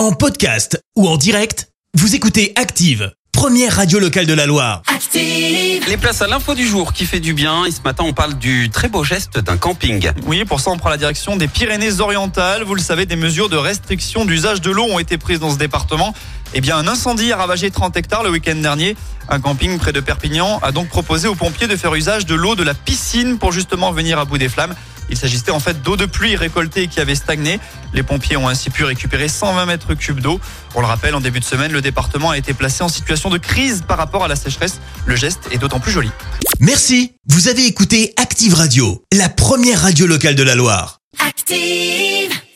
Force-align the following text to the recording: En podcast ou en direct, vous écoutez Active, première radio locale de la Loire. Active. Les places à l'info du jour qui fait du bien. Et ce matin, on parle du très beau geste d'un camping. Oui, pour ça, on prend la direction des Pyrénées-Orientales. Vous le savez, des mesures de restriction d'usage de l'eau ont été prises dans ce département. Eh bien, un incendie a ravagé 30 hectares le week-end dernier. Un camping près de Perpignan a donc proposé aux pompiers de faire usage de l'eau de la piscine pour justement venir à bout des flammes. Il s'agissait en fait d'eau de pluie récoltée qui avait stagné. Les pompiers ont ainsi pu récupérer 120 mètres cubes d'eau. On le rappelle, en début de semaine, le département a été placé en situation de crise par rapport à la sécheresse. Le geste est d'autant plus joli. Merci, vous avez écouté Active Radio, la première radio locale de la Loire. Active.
En 0.00 0.12
podcast 0.12 0.82
ou 0.96 1.06
en 1.06 1.18
direct, 1.18 1.68
vous 1.92 2.14
écoutez 2.14 2.54
Active, 2.56 3.12
première 3.32 3.76
radio 3.76 3.98
locale 3.98 4.24
de 4.24 4.32
la 4.32 4.46
Loire. 4.46 4.80
Active. 4.86 5.84
Les 5.90 5.98
places 5.98 6.22
à 6.22 6.26
l'info 6.26 6.54
du 6.54 6.66
jour 6.66 6.94
qui 6.94 7.04
fait 7.04 7.20
du 7.20 7.34
bien. 7.34 7.66
Et 7.66 7.70
ce 7.70 7.82
matin, 7.82 8.04
on 8.06 8.14
parle 8.14 8.32
du 8.38 8.70
très 8.70 8.88
beau 8.88 9.04
geste 9.04 9.38
d'un 9.40 9.58
camping. 9.58 10.10
Oui, 10.24 10.46
pour 10.46 10.60
ça, 10.60 10.70
on 10.70 10.78
prend 10.78 10.88
la 10.88 10.96
direction 10.96 11.36
des 11.36 11.48
Pyrénées-Orientales. 11.48 12.62
Vous 12.62 12.74
le 12.74 12.80
savez, 12.80 13.04
des 13.04 13.14
mesures 13.14 13.50
de 13.50 13.58
restriction 13.58 14.24
d'usage 14.24 14.62
de 14.62 14.70
l'eau 14.70 14.84
ont 14.84 14.98
été 14.98 15.18
prises 15.18 15.40
dans 15.40 15.50
ce 15.50 15.58
département. 15.58 16.14
Eh 16.54 16.62
bien, 16.62 16.78
un 16.78 16.88
incendie 16.88 17.30
a 17.30 17.36
ravagé 17.36 17.70
30 17.70 17.94
hectares 17.98 18.22
le 18.22 18.30
week-end 18.30 18.56
dernier. 18.56 18.96
Un 19.28 19.38
camping 19.38 19.78
près 19.78 19.92
de 19.92 20.00
Perpignan 20.00 20.60
a 20.62 20.72
donc 20.72 20.88
proposé 20.88 21.28
aux 21.28 21.34
pompiers 21.34 21.66
de 21.66 21.76
faire 21.76 21.94
usage 21.94 22.24
de 22.24 22.34
l'eau 22.34 22.54
de 22.54 22.62
la 22.62 22.72
piscine 22.72 23.36
pour 23.36 23.52
justement 23.52 23.92
venir 23.92 24.18
à 24.18 24.24
bout 24.24 24.38
des 24.38 24.48
flammes. 24.48 24.74
Il 25.10 25.16
s'agissait 25.16 25.50
en 25.50 25.60
fait 25.60 25.82
d'eau 25.82 25.96
de 25.96 26.06
pluie 26.06 26.36
récoltée 26.36 26.88
qui 26.88 27.00
avait 27.00 27.14
stagné. 27.14 27.60
Les 27.92 28.02
pompiers 28.02 28.36
ont 28.36 28.48
ainsi 28.48 28.70
pu 28.70 28.84
récupérer 28.84 29.28
120 29.28 29.66
mètres 29.66 29.94
cubes 29.94 30.20
d'eau. 30.20 30.40
On 30.74 30.80
le 30.80 30.86
rappelle, 30.86 31.14
en 31.14 31.20
début 31.20 31.40
de 31.40 31.44
semaine, 31.44 31.72
le 31.72 31.82
département 31.82 32.30
a 32.30 32.38
été 32.38 32.54
placé 32.54 32.82
en 32.82 32.88
situation 32.88 33.30
de 33.30 33.38
crise 33.38 33.82
par 33.86 33.98
rapport 33.98 34.24
à 34.24 34.28
la 34.28 34.36
sécheresse. 34.36 34.80
Le 35.06 35.16
geste 35.16 35.48
est 35.50 35.58
d'autant 35.58 35.80
plus 35.80 35.92
joli. 35.92 36.10
Merci, 36.60 37.12
vous 37.28 37.48
avez 37.48 37.66
écouté 37.66 38.14
Active 38.16 38.54
Radio, 38.54 39.02
la 39.12 39.28
première 39.28 39.82
radio 39.82 40.06
locale 40.06 40.34
de 40.34 40.42
la 40.42 40.54
Loire. 40.54 40.98
Active. 41.18 42.40